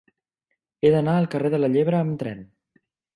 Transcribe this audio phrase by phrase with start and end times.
[0.87, 2.41] He d'anar al carrer de la Llebre amb tren.